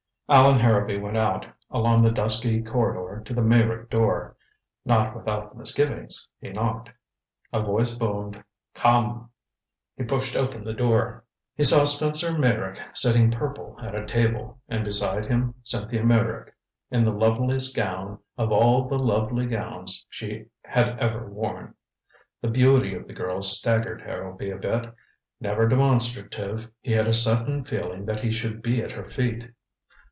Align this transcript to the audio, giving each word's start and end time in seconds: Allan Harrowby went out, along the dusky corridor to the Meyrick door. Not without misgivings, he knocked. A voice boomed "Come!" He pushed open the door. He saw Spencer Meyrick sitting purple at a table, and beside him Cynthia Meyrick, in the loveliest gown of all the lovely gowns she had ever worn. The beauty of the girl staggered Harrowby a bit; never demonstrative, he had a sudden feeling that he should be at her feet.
Allan 0.33 0.59
Harrowby 0.61 0.95
went 0.97 1.17
out, 1.17 1.45
along 1.69 2.03
the 2.03 2.09
dusky 2.09 2.63
corridor 2.63 3.21
to 3.25 3.33
the 3.33 3.41
Meyrick 3.41 3.89
door. 3.89 4.37
Not 4.85 5.13
without 5.13 5.57
misgivings, 5.57 6.29
he 6.39 6.51
knocked. 6.51 6.89
A 7.51 7.61
voice 7.61 7.95
boomed 7.95 8.41
"Come!" 8.73 9.29
He 9.97 10.05
pushed 10.05 10.37
open 10.37 10.63
the 10.63 10.71
door. 10.73 11.25
He 11.53 11.65
saw 11.65 11.83
Spencer 11.83 12.31
Meyrick 12.37 12.79
sitting 12.93 13.29
purple 13.29 13.77
at 13.83 13.93
a 13.93 14.05
table, 14.05 14.61
and 14.69 14.85
beside 14.85 15.25
him 15.25 15.53
Cynthia 15.65 16.01
Meyrick, 16.01 16.55
in 16.89 17.03
the 17.03 17.11
loveliest 17.11 17.75
gown 17.75 18.17
of 18.37 18.53
all 18.53 18.87
the 18.87 18.97
lovely 18.97 19.47
gowns 19.47 20.05
she 20.09 20.45
had 20.63 20.97
ever 20.99 21.29
worn. 21.29 21.73
The 22.41 22.47
beauty 22.47 22.95
of 22.95 23.05
the 23.05 23.13
girl 23.13 23.41
staggered 23.41 23.99
Harrowby 24.03 24.49
a 24.49 24.55
bit; 24.57 24.93
never 25.41 25.67
demonstrative, 25.67 26.69
he 26.79 26.93
had 26.93 27.09
a 27.09 27.13
sudden 27.13 27.65
feeling 27.65 28.05
that 28.05 28.21
he 28.21 28.31
should 28.31 28.61
be 28.61 28.81
at 28.81 28.93
her 28.93 29.09
feet. 29.09 29.51